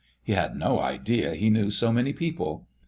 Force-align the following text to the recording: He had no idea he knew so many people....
He 0.23 0.33
had 0.33 0.55
no 0.55 0.79
idea 0.79 1.35
he 1.35 1.51
knew 1.51 1.69
so 1.69 1.91
many 1.93 2.11
people.... 2.11 2.65